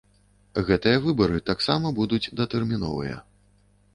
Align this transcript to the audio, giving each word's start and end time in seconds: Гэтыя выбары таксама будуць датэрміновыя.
Гэтыя 0.67 1.01
выбары 1.03 1.37
таксама 1.51 1.91
будуць 1.99 2.31
датэрміновыя. 2.41 3.21